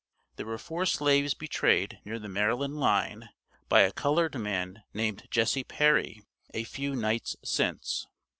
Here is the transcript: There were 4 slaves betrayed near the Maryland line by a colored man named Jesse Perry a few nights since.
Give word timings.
There 0.37 0.47
were 0.47 0.57
4 0.57 0.87
slaves 0.87 1.35
betrayed 1.35 1.99
near 2.05 2.17
the 2.17 2.27
Maryland 2.27 2.79
line 2.79 3.29
by 3.69 3.81
a 3.81 3.91
colored 3.91 4.33
man 4.35 4.81
named 4.95 5.27
Jesse 5.29 5.63
Perry 5.63 6.23
a 6.55 6.63
few 6.63 6.95
nights 6.95 7.35
since. 7.43 8.07